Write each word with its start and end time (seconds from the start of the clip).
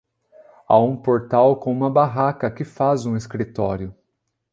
Há 0.67 0.79
um 0.79 0.97
portal 0.97 1.57
com 1.57 1.71
uma 1.71 1.87
barraca 1.87 2.49
que 2.49 2.63
faz 2.63 3.05
um 3.05 3.15
escritório. 3.15 3.93